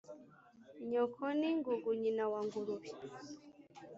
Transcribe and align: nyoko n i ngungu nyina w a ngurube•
nyoko 0.89 1.21
n 1.39 1.41
i 1.49 1.51
ngungu 1.57 1.89
nyina 2.01 2.23
w 2.31 2.33
a 2.39 2.41
ngurube• 2.45 2.89